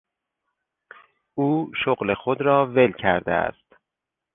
او 1.35 1.71
شغل 1.85 2.13
خود 2.13 2.41
را 2.41 2.65
ول 2.67 2.91
کرده 2.91 3.31
است. 3.33 3.73